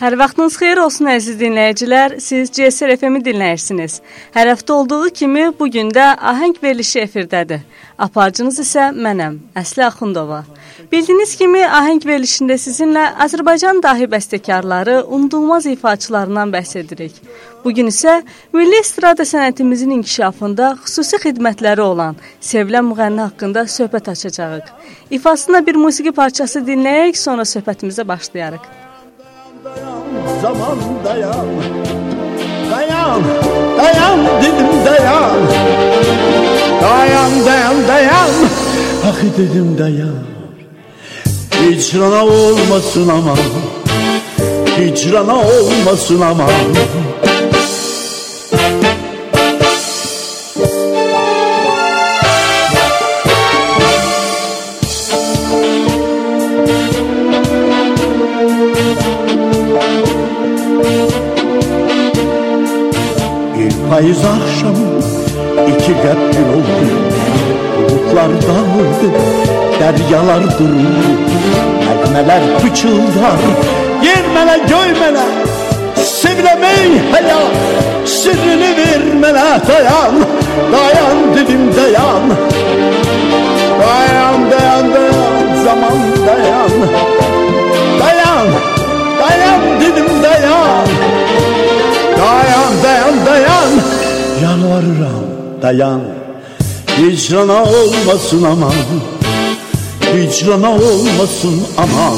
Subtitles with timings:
[0.00, 2.14] Hər vaxtınız xeyir olsun əziz dinləyicilər.
[2.24, 3.98] Siz CSR FM-i dinləyirsiniz.
[4.32, 7.60] Hər həftə olduğu kimi bu gün də ahəng verilişi efirdədir.
[8.06, 10.40] Aparıcınız isə mənəm, Əsli Axundova.
[10.88, 17.20] Bildiyiniz kimi ahəng verilişində sizinlə Azərbaycan dahi bəstəkarları, unudulmaz ifaçılarından bəhs edirik.
[17.60, 18.22] Bu gün isə
[18.56, 24.76] milli estrada sənətimizin inkişafında xüsusi xidmətləri olan sevilən müğənni haqqında söhbət açacağıq.
[25.20, 28.80] İfasında bir musiqi parçası dinləyək, sonra söhbətimizə başlayarıq
[29.64, 30.04] dayan
[30.42, 31.48] zaman dayan
[32.70, 33.20] Dayan
[33.76, 35.36] dayan dedim dayan
[36.80, 38.30] Dayan dayan dayan
[39.04, 40.16] Ah dedim dayan
[41.60, 43.36] Hicrana olmasın ama
[44.78, 46.46] Hicrana olmasın ama
[63.90, 64.74] Payız akşam
[65.68, 67.10] iki gepli oldu.
[67.78, 69.10] Bulutlar dağıldı
[69.80, 71.10] deryalar duruldu
[71.80, 73.40] Negmeler pıçıldar
[74.04, 75.24] Yermele göymele
[75.96, 77.52] Sevilemey hayat
[78.04, 80.14] Sırrını vermele dayan.
[80.72, 82.22] Dayan dedim dayan.
[83.80, 86.70] Dayan dayan dayan Zaman dayan.
[88.00, 88.46] Dayan
[89.20, 90.86] Dayan dedim dayan.
[92.18, 93.79] Dayan dayan dayan
[94.60, 95.26] Yalvarırım
[95.62, 96.00] dayan.
[96.98, 98.72] Hicrana olmasın aman.
[100.00, 102.16] Hicrana olmasın aman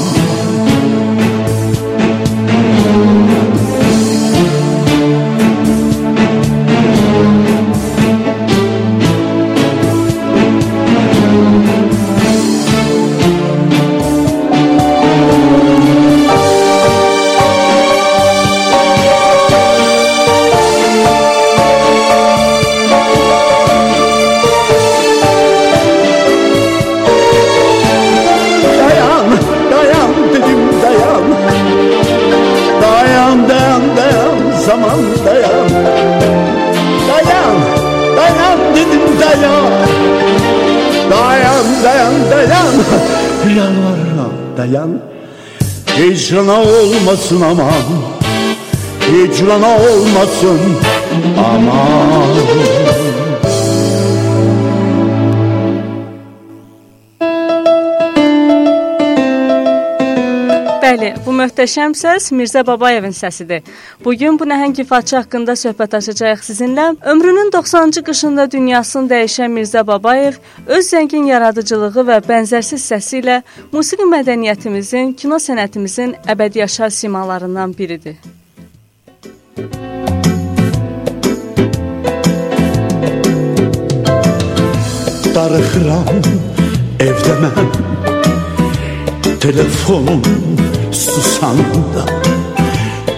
[44.57, 45.01] dayan.
[45.87, 47.83] Hicrana olmasın aman.
[49.01, 50.61] Hicrana olmasın
[51.39, 52.27] aman
[61.27, 63.63] bu möhtəşəm səs Mirzə Babayevin səsidir.
[64.05, 66.87] Bu gün bu nəhəng ifaçı haqqında söhbət açacağıq sizinlə.
[67.13, 73.41] Ömrünün 90-cı qışında dünyasını dəyişən Mirzə Babayev öz zəngin yaradıcılığı və bənzərsiz səsi ilə
[73.73, 78.17] musiqi mədəniyyətimizin, kino sənətimizin əbədi yaşar simalarından biridir.
[85.35, 86.19] Darıxıram
[87.01, 87.73] evdə mən
[89.41, 90.21] Telefonum
[90.93, 92.05] susanda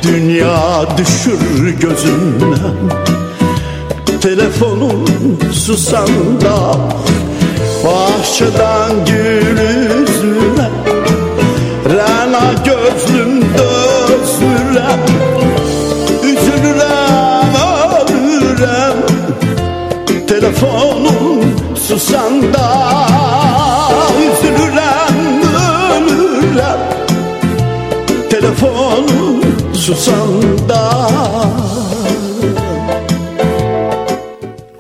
[0.02, 2.76] Dünya düşür gözümden.
[4.20, 5.08] Telefonun
[5.52, 6.76] susanda
[7.84, 9.58] Bahçeden gül
[10.02, 10.70] üzüle
[11.90, 15.00] Rena gözlüm dözürem
[16.22, 17.54] Üzülürem
[18.08, 18.96] ölürem.
[20.28, 21.44] Telefonun
[21.88, 23.23] susanda
[29.84, 30.82] susanda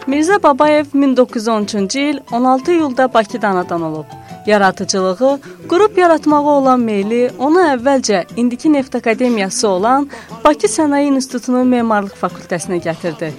[0.08, 4.04] Mirzə Babayev 1913-cü il 16 iyulda Bakıda anadan olub.
[4.46, 10.08] Yaradıcılığı, qrup yaratmağa olan meyli onu əvvəlcə indiki Neft Akademiyası olan
[10.44, 13.32] Bakı Sənaye İnstitutunun Memarlıq fakültəsinə gətirdi.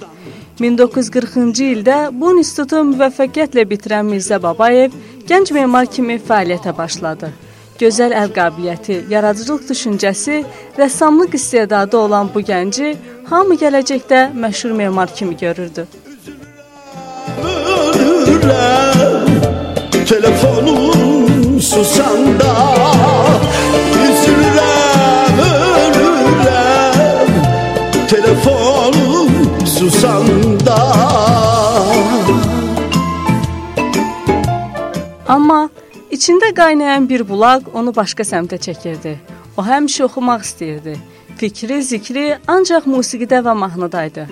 [0.60, 4.94] 1940-cı ildə bu institutu müvəffəqiyyətlə bitirən Mirzə Babayev
[5.26, 7.32] gənc memar kimi fəaliyyətə başladı
[7.80, 10.36] gözəl əl qabiliyyəti, yaradıcılıq düşüncəsi,
[10.78, 12.96] rəssamlıq istedadı olan bu gənci
[13.30, 15.86] hamı gələcəkdə məşhur memar kimi görürdü.
[20.08, 22.52] Telefonum susanda
[24.06, 24.75] üzülürəm,
[36.46, 39.16] İçində qaynayan bir bulaq onu başqa səmtə çəkirdi.
[39.58, 40.92] O həmişə oxumaq istəyirdi.
[41.40, 44.26] Fikri, zikri ancaq musiqidə və mahnıda idi.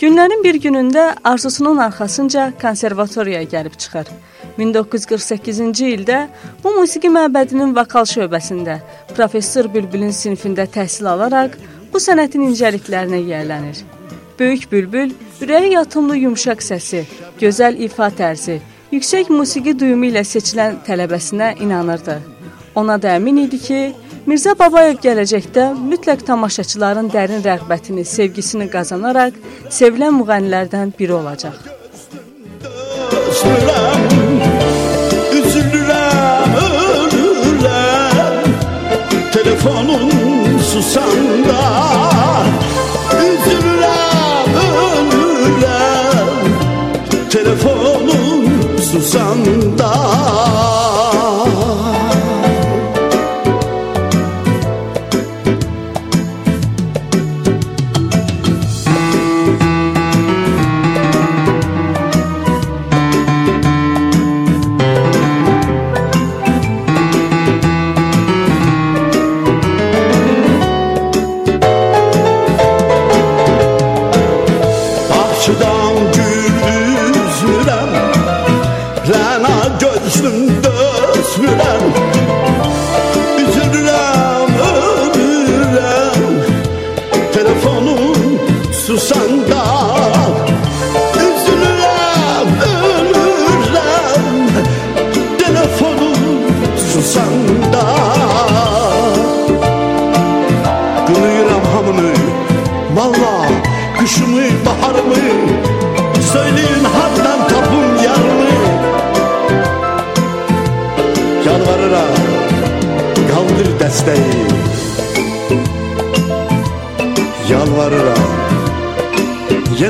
[0.00, 4.08] Günlərin bir günündə arzusunun arxasınca konservatoriyaya gəlib çıxır.
[4.56, 6.22] 1948-ci ildə
[6.64, 8.78] bu musiqi məbədinin vokal şöbəsində
[9.12, 11.60] professor Bülbülün sinifində təhsil alaraq
[11.92, 13.84] bu sənətin incəliklərinə yiyələnir.
[14.40, 15.12] Böyük Bülbül
[15.44, 17.04] ürəyi yatımlı yumşaq səsi,
[17.42, 22.16] gözəl ifa tərzi, yüksək musiqi duyumu ilə seçilən tələbəsinə inanırdı.
[22.80, 23.80] Ona da əmin idi ki,
[24.28, 29.38] Mirzə Babayev gələcəkdə mütləq tamaşaçıların dərin rəğbətini, sevgisini qazanaraq
[29.72, 31.56] sevilən müğənnilərdən biri olacaq.
[35.40, 36.54] Üzülürəm,
[37.00, 38.54] ölürəm
[39.32, 40.08] Telefonun
[40.72, 41.29] susanda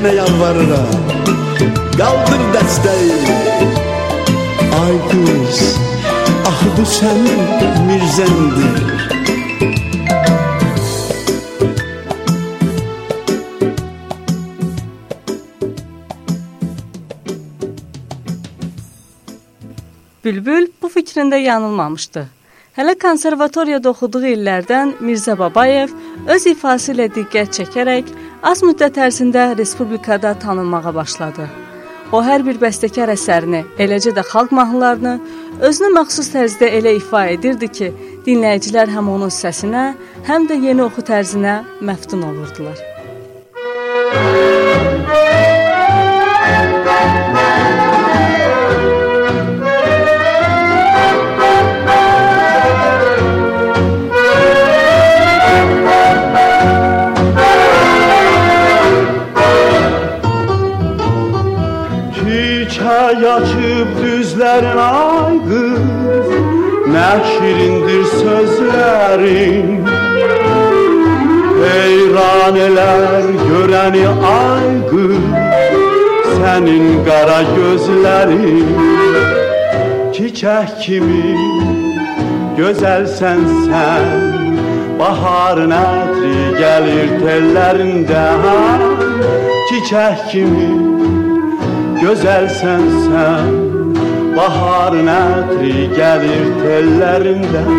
[0.01, 0.93] Yenə yalvarıram
[1.99, 3.17] Qaldır dəstəyi
[4.79, 5.59] Ay qız
[6.49, 7.43] Ah bu sənin
[7.85, 8.79] mirzəndir
[20.25, 22.25] Bülbül bu fikrində yanılmamışdı.
[22.81, 25.93] Hələ konservatoriyada oxuduğu illərdən Mirzə Babayev
[26.33, 28.13] öz ifası ilə diqqət çəkərək
[28.43, 31.49] az müddət ərzində respublikada tanınmağa başladı.
[32.13, 35.15] O hər bir bəstəkar əsərini, eləcə də xalq mahnılarını
[35.69, 37.91] özünə məxsus tərzdə elə ifa edirdi ki,
[38.27, 39.91] dinləyicilər həm onun səsinə,
[40.27, 42.81] həm də yeni oxu tərzinə məftun olurdular.
[44.11, 44.50] açıp
[64.41, 66.29] düzlerin ay kız
[66.87, 69.85] Ne şirindir sözlerin
[71.65, 72.55] Heyran
[73.49, 75.19] göreni ay kız
[76.37, 78.67] Senin kara gözlerin.
[80.13, 81.37] Çiçek kimi
[82.57, 84.05] güzelsen sen
[84.99, 88.81] Baharın ətri gelir tellerinden
[89.69, 90.91] Çiçek kimi
[92.01, 93.80] Gözelsen sen
[94.37, 97.71] Baharın ətri gəlir tellərindən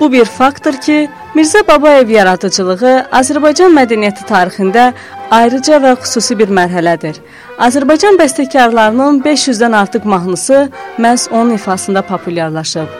[0.00, 0.96] Bu bir faktdır ki,
[1.34, 4.90] Mirzə Babayev yaradıcılığı Azərbaycan mədəniyyəti tarixində
[5.32, 7.20] ayrıca və xüsusi bir mərhələdir.
[7.68, 10.66] Azərbaycan bəstəkarlarının 500-dən artıq mahnısı
[10.98, 12.90] məhz onun ifasında populyarlaşıb.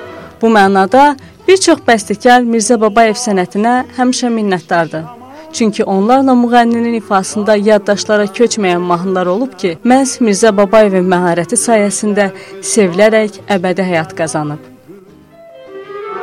[0.43, 1.11] Bu mənada
[1.49, 5.24] bir çox bəstəkar Mirzə Babayev sənətinə həmişə minnətdardır.
[5.55, 12.25] Çünki onlarla müğənninin ifasında yaddaşlara köçməyən mahnılar olub ki, məhz Mirzə Babayevin məharəti sayəsində
[12.71, 14.59] sevilərək əbədi həyat qazanıb.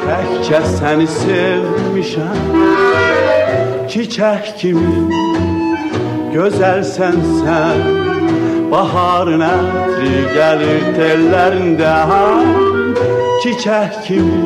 [0.01, 2.41] Təkcə səni sevmişəm
[3.93, 5.21] Çiçək kimi
[6.35, 7.79] gözəlsən sən
[8.73, 11.95] Baharın ətri gəlir tellərində
[13.45, 14.43] Çiçək kimi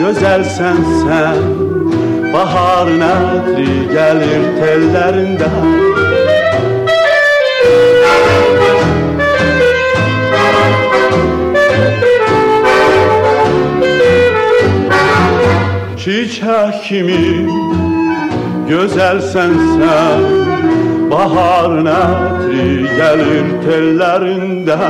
[0.00, 1.71] gözəlsən sən
[2.32, 5.48] Baharın ətri gəlir tellərində
[16.02, 17.20] Çiçək kimi
[18.72, 20.26] gözəlsən sən
[21.12, 24.80] Baharın ətri gəlir tellərində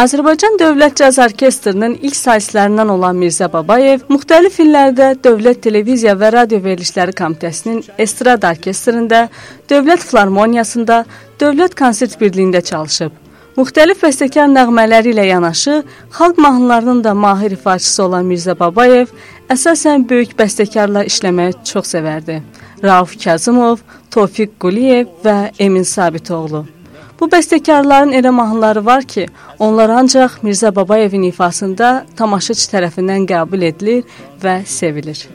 [0.00, 6.60] Azərbaycan Dövlət Caz Orkestrinin ilk solistlərindən olan Mirzə Babayev müxtəlif illərdə Dövlət Televiziya və Radio
[6.64, 9.26] Verilişləri Komitəsinin Estrada Orkestrində,
[9.68, 11.02] Dövlət Filarmoniyasında,
[11.42, 13.12] Dövlət Konsert Birliyində çalışıb.
[13.58, 15.82] Müxtəlif bəstəkar nəğmələri ilə yanaşı,
[16.16, 19.12] xalq mahnılarının da mahir ifaçısı olan Mirzə Babayev
[19.52, 22.40] əsasən böyük bəstəkarla işləməyi çox sevərdi.
[22.80, 26.79] Rauf Kazımov, Tofiq Quliyev və Emin Sabitoğlu.
[27.20, 29.26] Bu bəstəkarların elə mahnıları var ki,
[29.58, 34.04] onlar ancaq Mirzə Babayevin ifasında tamaşaçı tərəfindən qəbul edilir
[34.42, 35.26] və sevilir.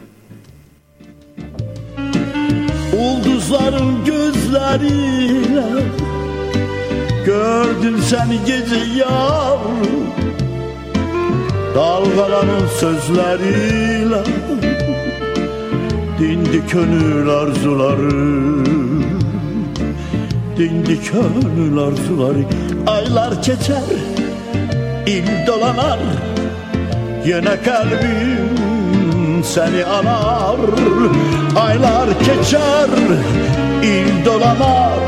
[2.96, 5.66] Ulduzların gözleriyle
[7.26, 10.08] Gördüm seni gece yavrum
[11.76, 14.24] Dalgaların sözleriyle
[16.20, 18.85] Dindi gönül arzuları
[20.58, 22.44] Dindi gönül arzuları
[22.88, 23.84] Aylar geçer
[25.08, 26.00] il dolanar.
[27.26, 30.60] Yine kalbim seni anar
[31.56, 32.90] Aylar geçer
[33.84, 35.00] il dolanar.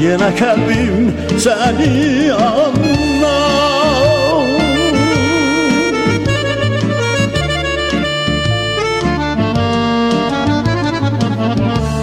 [0.00, 3.66] Yine kalbim seni anar.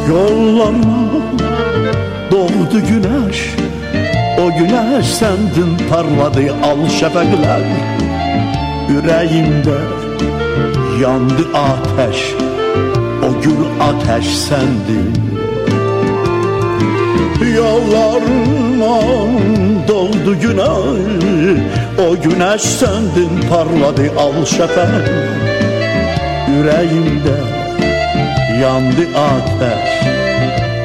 [0.10, 1.04] Yollarına
[2.34, 3.56] doğdu güneş.
[4.40, 7.62] O güneş sendin parladı al şefekler.
[8.90, 9.78] Yüreğimde
[11.02, 12.34] yandı ateş
[13.24, 15.14] O gül ateş sendin.
[17.56, 19.02] Yollarıma
[19.88, 21.60] doldu güneş
[22.08, 25.10] O güneş sendin parladı al şefek
[26.50, 27.38] Yüreğimde
[28.62, 30.23] yandı ateş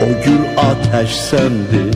[0.02, 1.92] O gül ateş sendin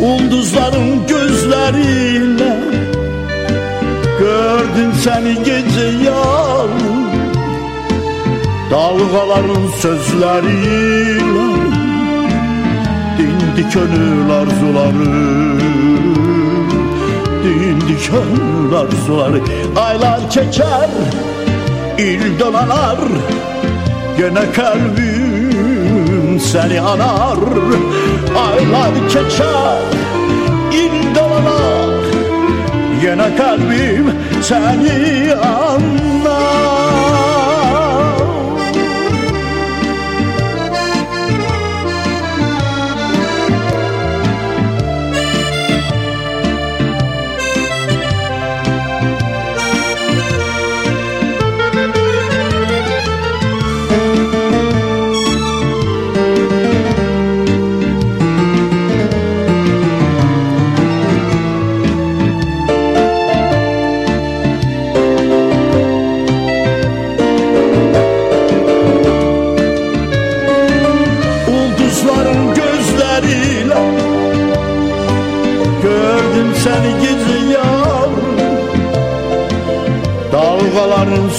[0.00, 2.56] Ulduzların gözleriyle
[4.18, 7.08] Gördüm seni gece yavrum
[8.70, 11.28] Dalgaların sözleriyle
[13.18, 15.58] Dindi gönül arzuları.
[17.44, 19.40] Dindi gönül arzuları.
[19.76, 20.88] Aylar geçer
[21.98, 22.98] il dolanar
[24.18, 24.52] Gene
[26.38, 27.38] seni anar
[28.36, 29.78] Aylar geçer
[30.72, 31.90] il dolanar
[33.02, 36.77] Gene kalbim seni anar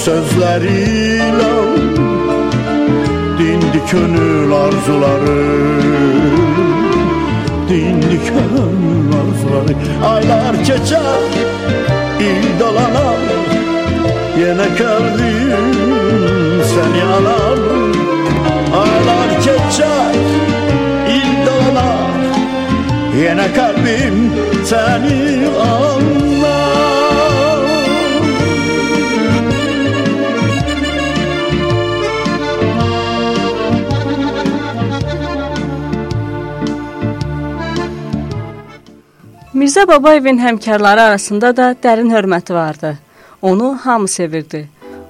[0.09, 1.49] Dalgaların sözleriyle
[3.39, 5.39] Dindi gönül arzuları
[7.69, 9.75] Dindi gönül arzuları.
[10.05, 11.19] Aylar geçer
[12.19, 13.19] il dolanar
[14.39, 15.73] Yine kalbim
[16.63, 17.59] seni anar
[18.73, 20.15] Aylar geçer
[21.09, 22.09] il dolanar
[23.17, 24.31] Yine kalbim
[24.65, 26.38] seni anlar
[39.69, 42.97] Mirzə Babayevin həmkarları arasında da dərin hörməti vardı.
[43.41, 44.63] Onu hamı sevirdi.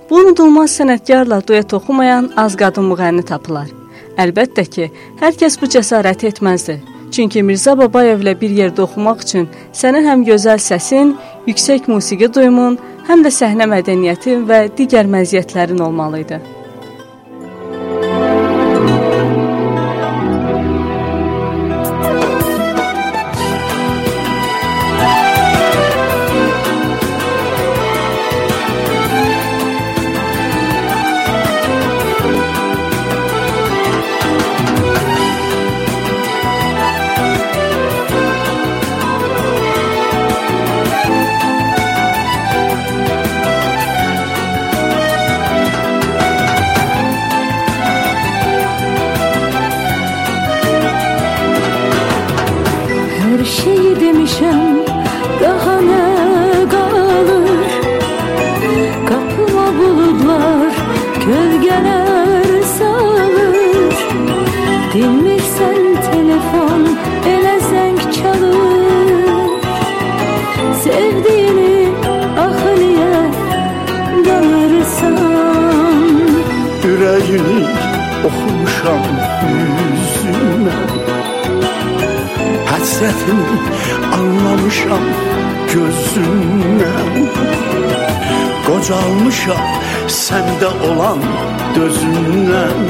[0.10, 3.72] Bu unudulmaz sənətkarla duet oxumayan az qadın müğənni tapılar.
[4.20, 4.90] Əlbəttə ki,
[5.24, 6.76] hər kəs bu cəsarəti etməzdi.
[7.16, 11.16] Çünki Mirzə Babayevlə bir yerdə oxumaq üçün sənin həm gözəl səsin,
[11.48, 12.76] yüksək musiqi duyumun,
[13.08, 16.44] həm də səhnə mədəniyyətin və digər məziyyətlərin olmalı idi.
[90.30, 91.22] Səndə olan
[91.76, 92.82] dözündən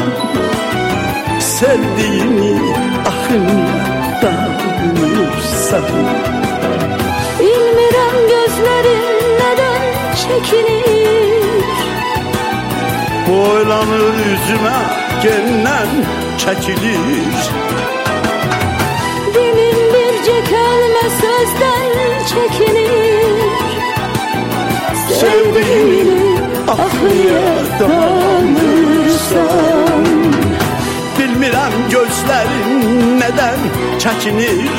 [1.50, 2.55] Sevdiyini
[3.12, 3.75] axınla
[4.24, 5.88] danırsan
[7.39, 9.86] Bilmirəm gözlərin nədən
[10.24, 11.77] çəkilir
[13.27, 14.79] Boylanır üzümə
[15.24, 15.93] gendən
[16.43, 17.38] çəkilir
[19.38, 21.93] Dilin bircə kəlmə sözdən
[22.34, 23.39] çəkilir
[25.22, 26.28] Sevdiğini
[26.69, 27.45] ah niye
[27.79, 29.29] danırsan
[31.17, 32.73] Bilmirəm gözlərin
[33.19, 33.61] nədən
[34.03, 34.77] çəkinir.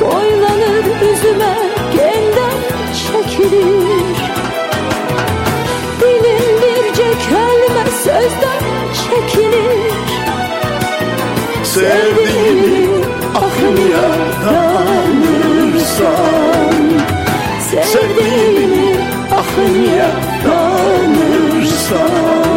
[0.00, 1.54] Boylanır üzümə
[1.96, 2.58] gendən
[3.00, 4.16] çəkilir.
[6.00, 8.62] Dilin bircə kəlmə sözdən
[9.02, 9.98] çəkilir.
[11.74, 12.78] Sevdiğini
[13.44, 14.08] ah niye
[14.46, 15.64] danırsan
[19.56, 20.04] Мне
[20.44, 22.53] да ну мышца.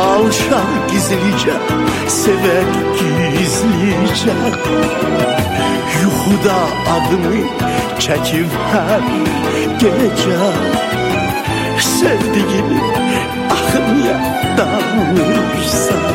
[0.00, 1.56] Alışaq gizlicə,
[2.08, 4.36] sevək gizlicə
[6.00, 6.58] Yuxuda
[6.94, 7.40] adımı
[8.04, 9.04] çəkib hər
[9.82, 10.50] gecə
[11.88, 12.80] Sevdiyimi
[13.56, 14.16] axı niyə
[14.60, 16.06] danırsan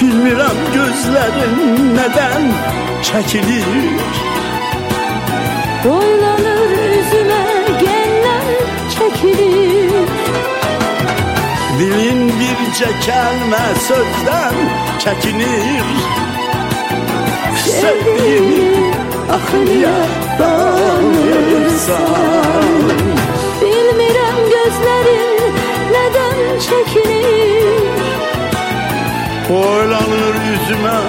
[0.00, 1.56] Bilmirəm gözlərin
[1.96, 2.52] nədən
[3.08, 3.72] çəkilir
[5.84, 6.15] Boylanır
[11.76, 14.56] Dilin bircə kəlmə sözdən
[15.02, 15.88] çəkinir
[17.64, 18.68] Sevdiyini
[19.36, 19.96] axı niyə
[20.38, 21.90] danırsan
[23.60, 25.42] Bilmirəm gözlərin
[25.92, 28.00] nədən çəkilir
[29.50, 31.00] Boylanır üzümə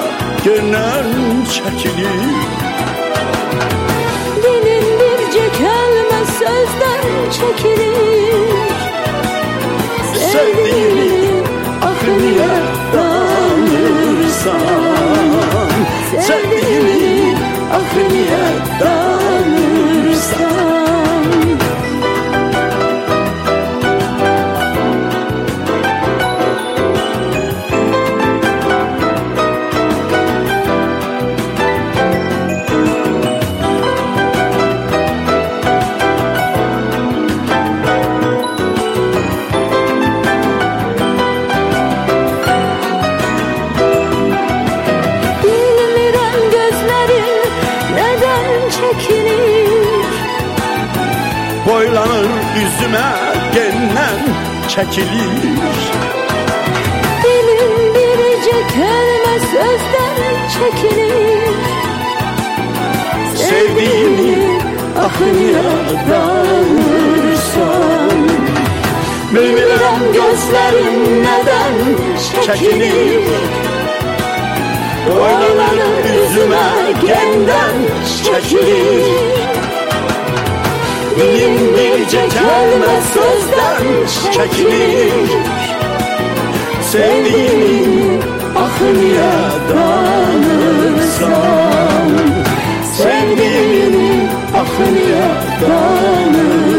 [0.47, 1.09] genən
[1.55, 2.27] çəkilir
[4.43, 7.07] Dilin bircə kəlmə sözdən
[7.39, 8.06] çəkilir
[10.37, 11.09] Sevdiyini
[11.89, 12.53] axı niyə
[12.93, 14.27] danırsan
[54.77, 55.31] çəkilir
[57.21, 61.55] Dilin bircə kəlmə sözdən çəkilir
[63.39, 64.35] Sevdiyini
[65.05, 65.71] axı niyə
[66.09, 67.41] danırsan
[69.33, 71.75] Bilmirəm gözlərin nədən
[72.27, 73.25] çəkinir
[75.07, 76.67] Boylanır üzümə
[77.01, 77.77] gendən
[78.13, 79.76] çəkilir
[81.17, 83.87] Kəlmə sözdən
[84.35, 85.31] çəkilir
[86.89, 88.19] Sevdiyini
[88.63, 89.31] axı niyə
[89.69, 90.91] danırsan
[92.91, 94.11] Sevdiyini
[94.61, 95.29] axı niyə
[95.61, 96.77] danırsan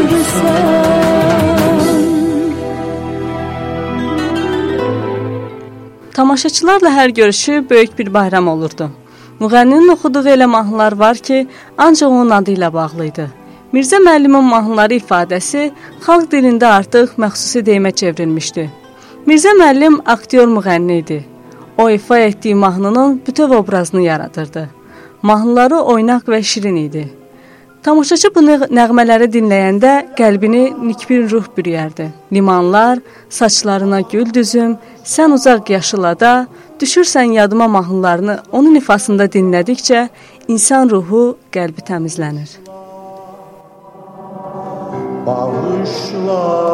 [6.13, 8.89] Tamaşaçılarla hər görüşü böyük bir bayram olurdu.
[9.39, 11.47] Müğənninin oxuduğu elə mahnılar var ki,
[11.77, 13.38] ancaq onun adı ilə bağlı idi.
[13.69, 15.67] Mirzə müəllimin mahnıları ifadəsi
[16.01, 18.63] xalq dilində artıq məxsusi deyimə çevrilmişdi.
[19.29, 21.17] Mirzə müəllim aktyor müğənni idi.
[21.77, 24.63] O ifa etdiyi mahnının bütöv obrazını yaradırdı.
[25.21, 27.03] Mahnıları oynaq və şirin idi.
[27.83, 28.41] Tamaşaçı bu
[28.79, 32.09] nəğmələri dinləyəndə qəlbini nikbir ruh bürüyərdi.
[32.33, 36.47] Limanlar, saçlarına gül düzüm, sən uzaq yaşılada,
[36.81, 40.07] düşürsən yadıma mahnılarını onun ifasında dinlədikcə
[40.47, 42.57] insan ruhu, qəlbi təmizlənir.
[45.25, 46.69] Bağışla.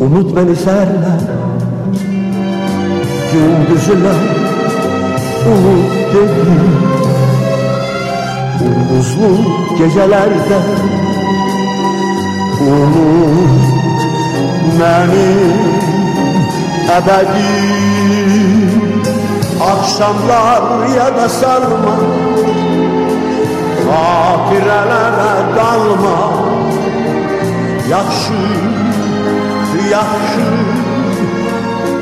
[0.00, 1.20] Umut beni serler.
[3.32, 4.12] Gündüzüne
[6.14, 6.30] Umut dedi
[8.98, 9.30] Uzlu
[9.78, 10.58] gecelerde
[14.80, 15.30] beni
[16.96, 17.50] ebedi.
[19.72, 20.62] Akşamlar
[20.96, 21.96] ya da sarma
[23.90, 26.18] Hatirelere dalma.
[27.90, 28.42] Yaxşı
[29.90, 30.46] yaxşı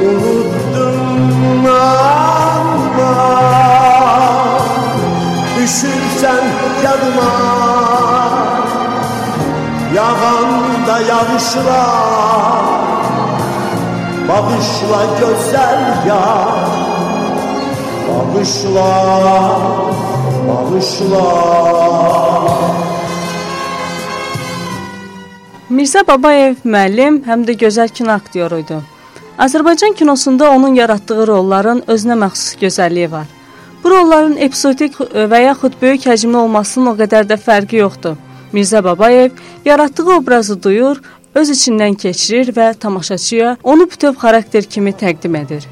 [0.01, 3.72] unuttun ama
[5.63, 6.47] Düşürsən
[6.85, 7.33] yadıma
[9.97, 12.65] Yağanda yağışlar
[14.29, 16.25] Bağışla gözəl ya
[18.09, 18.89] Bağışla
[20.49, 21.27] Bağışla
[25.71, 28.81] Mirzə Babayev müəllim, həm də gözəl kino aktyoru idi.
[29.39, 33.31] Azərbaycan kinosunda onun yaratdığı rolların özünə məxsus gözəlliyi var.
[33.85, 38.17] Bu rolların epizodik və yaxud böyük həcmli olmasının o qədər də fərqi yoxdur.
[38.53, 39.31] Mirzə Babayev
[39.65, 41.01] yaratdığı obrazı duyur,
[41.35, 45.67] öz içindən keçirir və tamaşaçıya onu bütöv xarakter kimi təqdim edir.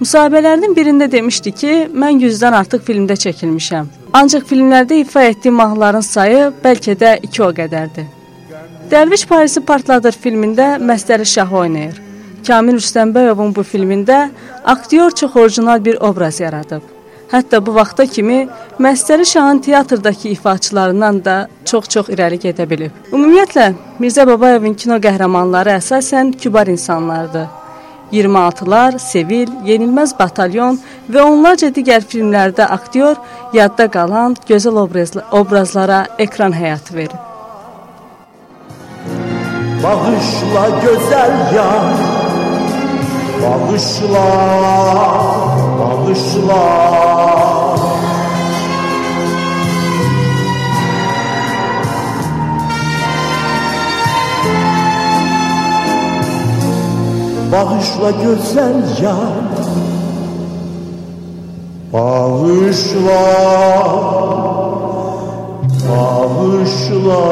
[0.00, 3.90] Müsahibələrinin birində demişdi ki, mən 100-dən artıq filmdə çəkilmişəm.
[4.12, 8.08] Ancaq filmlərdə ifa etdiyim mahnıların sayı bəlkə də 2 o qədərdir.
[8.90, 12.00] Dərviş Parisi partladır filmində Məstəri Şah oynayır.
[12.46, 14.24] Kamil Rüstəmbəyovun bu filmində
[14.64, 16.82] aktyor çox orijinal bir obraz yaradıb.
[17.32, 18.48] Hətta bu vaxta kimi
[18.80, 22.92] Məstəri Şahın teatrdakı ifaçılarından da çox-çox irəli gedə bilib.
[23.12, 27.48] Ümumiyyətlə Mirzə Babayevin kino qəhrəmanları əsasən kübar insanlardır.
[28.12, 30.76] 26-lar, Sevil, Yenilməz Batalyon
[31.08, 33.16] və onlarca digər filmlərdə aktyor
[33.56, 34.82] yadda qalan gözəl
[35.40, 37.20] obrazlara ekran həyatı verib.
[39.82, 41.70] Bağışla güzel ya
[43.42, 44.26] Bağışla
[45.78, 46.62] Bağışla
[57.52, 59.16] Bağışla güzel ya
[61.92, 63.22] Bağışla.
[65.88, 67.22] Bağışla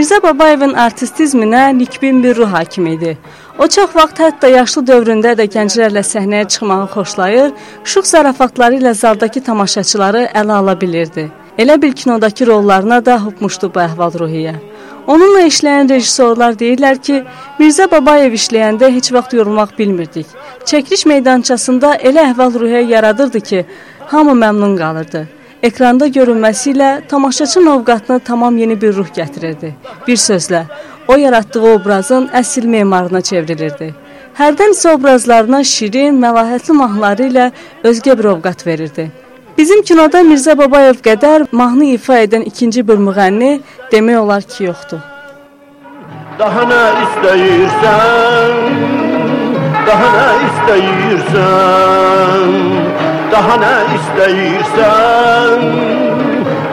[0.00, 3.10] Mirzə Babayevin artistizminə nikbin bir ruh hakim idi.
[3.58, 7.50] O çox vaxt hətta yaşlı dövründə də gənclərlə səhnəyə çıxmağı xoşlayır,
[7.84, 11.26] şux zarafatları ilə zaldakı tamaşaçıları ələ ala bilirdi.
[11.58, 14.54] Elə bil kinodakı rollarına da hopmuşdu bu əhval-ruhiyyə.
[15.06, 17.18] Onunla işləyən rejissorlar deyirlər ki,
[17.58, 20.32] Mirzə Babayev işləyəndə heç vaxt yorulmaq bilmirdik.
[20.64, 23.62] Çəkiliş meydançasında elə əhval-ruhiyyə yaradırdı ki,
[24.14, 25.26] hamı məmnun qalırdı.
[25.62, 29.72] Ekranda görünməsi ilə tamaşaçı ovqatına tamam yeni bir ruh gətirirdi.
[30.06, 30.62] Bir sözlə,
[31.08, 33.94] o yaratdığı obrazın əsl memarına çevrilirdi.
[34.38, 37.50] Hərdən isə obrazlarına şirin, məlahətli mahnıları ilə
[37.84, 39.10] özgə bir ovqat verirdi.
[39.58, 43.60] Bizim kinoda Mirzə Babayev qədər mahnı ifa edən ikinci bir müğənni
[43.92, 45.00] demək olar ki, yoxdur.
[46.38, 48.52] Daha nə istəyirsən?
[49.90, 51.90] Daha nə istəyirsən?
[53.32, 55.60] Daha ne istəyirsən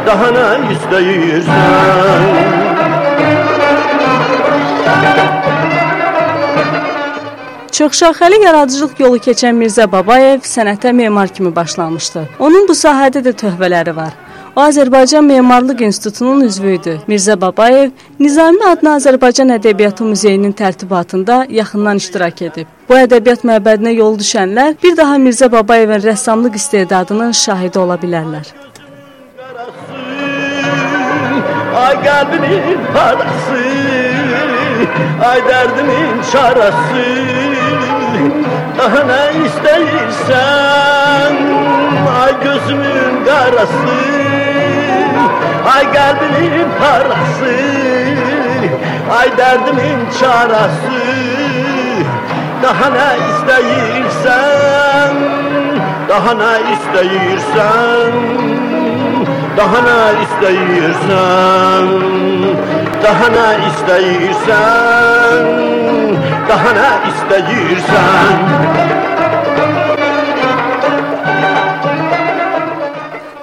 [0.07, 2.57] Daha ne istəyirsən
[7.77, 12.23] Çoxşaxəli yaradıcılıq yolu keçən Mirzə Babayev sənətə memar kimi başlamışdı.
[12.39, 14.15] Onun bu sahədə də töhfələri var.
[14.57, 16.93] O Azərbaycan Memarlıq İnstitutunun üzvü idi.
[17.07, 22.71] Mirzə Babayev Nizami adlı Azərbaycan Ədəbiyyatı Muzeyinin tərtibatında yaxından iştirak edib.
[22.89, 28.49] Bu ədəbiyyat məbədinə yol düşənlər bir daha Mirzə Babayevin rəssamlıq istedadının şahidi ola bilərlər.
[31.83, 33.61] Ay kalbimin parası
[35.29, 37.05] Ay derdimin çarası
[38.77, 41.33] Daha ne isteyirsen
[42.21, 44.46] Ay gözümün karası
[45.75, 47.55] Ay kalbimin parası
[49.19, 50.97] Ay derdimin çarası.
[52.63, 55.15] Daha ne isteyirsen
[56.09, 58.13] Daha ne isteyirsen
[59.57, 61.87] daha ne isteyirsen
[63.03, 65.45] Daha ne isteyirsen
[66.49, 68.37] Daha ne isteyirsen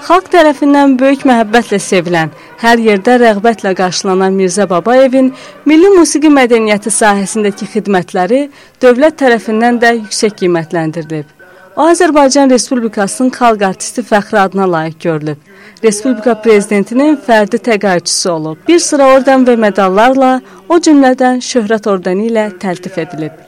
[0.05, 5.31] Xalq tərəfindən böyük məhəbbətlə sevilən, hər yerdə rəğbətlə qarşılanan Mirzə Babayevin
[5.65, 8.41] milli musiqi mədəniyyəti sahəsindəki xidmətləri
[8.85, 11.31] dövlət tərəfindən də yüksək qiymətləndirilib.
[11.77, 15.41] O Azərbaycan Respublikasının xalq artisti fəxri adına layiq görülüb.
[15.83, 18.61] Respublika prezidentinin fərdi təqaüdçüsü olub.
[18.69, 20.37] Bir sıra orden və medallarla,
[20.69, 23.41] o cümlədən şöhrət ordeni ilə təltif edilib.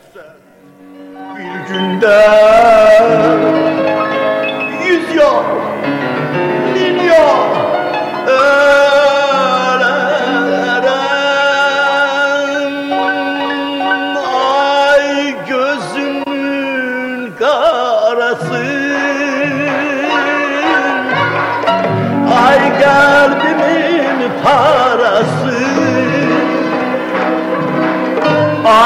[1.37, 2.19] Bir günde
[4.89, 5.76] Yüz yok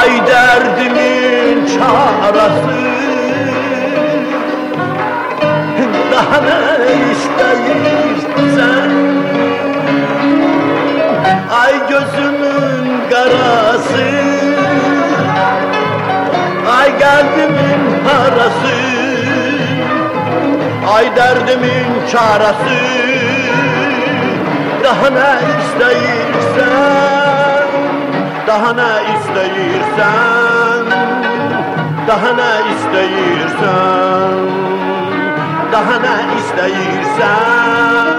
[0.01, 2.81] Ay derdimin çarası
[6.13, 6.59] Daha ne
[7.13, 8.91] isteyirsen
[11.63, 14.11] Ay gözümün karası.
[16.79, 18.77] Ay kalbimin parası.
[20.95, 22.79] Ay derdimin çarası
[24.85, 27.20] Daha ne isteyirsen
[28.51, 30.87] Daha ne isteyirsen
[32.09, 34.39] Daha ne isteyirsen
[35.73, 38.17] Daha ne isteyirsen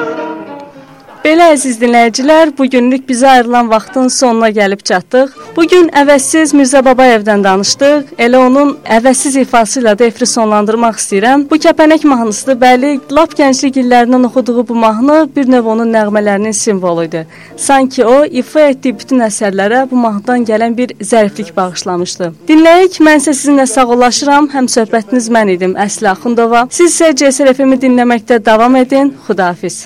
[1.22, 5.36] Belə əziz dinləyicilər, bu günlük bizə ayrılan vaxtın sonuna gəlib çatdıq.
[5.54, 8.16] Bu gün əvəzsiz Mirzə Babayevdən danışdıq.
[8.26, 11.44] Elə onun əvəzsiz ifası ilə də efiri sonlandırmaq istəyirəm.
[11.52, 17.06] Bu kəpənək mahnısı bəli, lap gənclik illərindən oxuduğu bu mahnı bir növ onun nəğmələrinin simvolu
[17.06, 17.22] idi.
[17.56, 22.32] Sanki o ifa etdiyi bütün əsərlərə bu mahnıdan gələn bir zəriflik bağışlamışdı.
[22.50, 24.50] Dinləyik, mən isə sizinlə sağollaşıram.
[24.56, 26.66] Həm söhbətiniz mən idim, Əsli Axundova.
[26.74, 29.14] Siz isə CSR FM-i dinləməkdə davam edin.
[29.30, 29.86] Xudahafiz.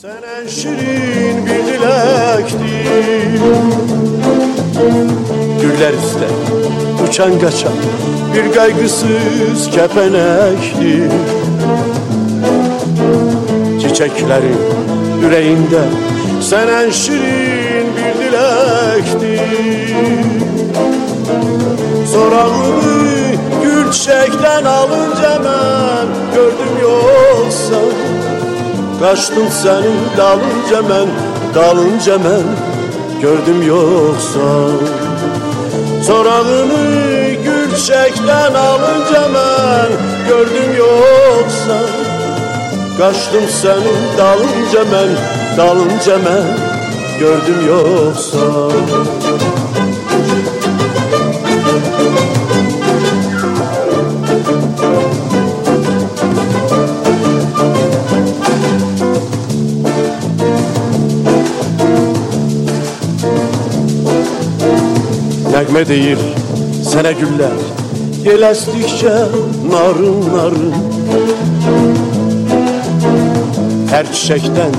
[0.00, 3.42] Sen en şirin bir dilektin
[5.62, 6.28] Güller üstte
[7.08, 7.72] uçan kaçan
[8.34, 11.10] bir kaygısız kepenekti.
[13.80, 14.58] Çiçeklerin
[15.22, 15.82] yüreğinde
[16.40, 19.30] sen en şirin bir dilektin
[22.12, 22.82] Sorağımı
[23.62, 27.89] gül çiçekten alınca ben gördüm yoksa
[29.00, 31.08] Kaçtım senin dalınca ben,
[31.54, 32.42] dalınca ben
[33.22, 34.40] Gördüm yoksa.
[36.06, 36.66] Sorağını
[37.44, 39.88] gül çiçekten alınca ben
[40.28, 41.78] Gördüm yoksa.
[42.98, 45.08] Kaçtım senin dalınca ben,
[45.56, 46.44] dalınca ben
[47.20, 48.70] Gördüm yoksa
[65.80, 66.18] Nəğmə deyir
[66.84, 67.54] sənə güllər
[68.26, 69.14] Yel əsdikcə
[69.70, 70.74] narın narın.
[73.88, 74.76] Hər çiçəkdən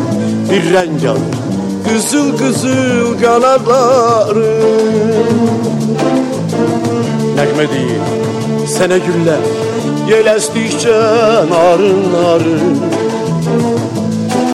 [0.52, 1.42] bir rəng alır
[1.88, 4.48] Qızıl qızıl qanadları
[7.40, 8.16] Nəğmə deyir
[8.78, 9.54] sənə güllər
[10.14, 11.00] Yel əsdikcə
[11.50, 13.01] narın narın